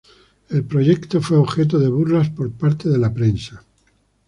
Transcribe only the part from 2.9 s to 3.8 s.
la prensa.